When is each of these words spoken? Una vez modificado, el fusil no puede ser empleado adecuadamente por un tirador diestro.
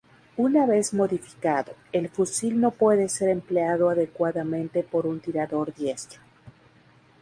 Una 0.35 0.65
vez 0.65 0.95
modificado, 0.95 1.73
el 1.91 2.09
fusil 2.09 2.59
no 2.59 2.71
puede 2.71 3.07
ser 3.07 3.29
empleado 3.29 3.87
adecuadamente 3.87 4.81
por 4.81 5.05
un 5.05 5.19
tirador 5.19 5.75
diestro. 5.75 6.19